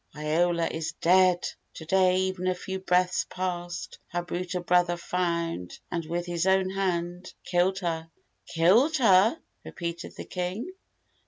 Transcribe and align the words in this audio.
"Iola 0.17 0.65
is 0.65 0.93
dead! 0.93 1.47
To 1.75 1.85
day, 1.85 2.21
even 2.21 2.47
a 2.47 2.55
few 2.55 2.79
breaths 2.79 3.27
past, 3.29 3.99
her 4.07 4.23
brutal 4.23 4.63
brother 4.63 4.97
found 4.97 5.77
and 5.91 6.03
with 6.07 6.25
his 6.25 6.47
own 6.47 6.71
hand 6.71 7.31
killed 7.43 7.77
her!" 7.81 8.09
"Killed 8.47 8.97
her?" 8.97 9.37
repeated 9.63 10.15
the 10.17 10.25
king. 10.25 10.71